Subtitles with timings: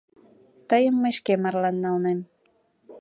[0.69, 2.19] Тыйым мый шке марлан налнем.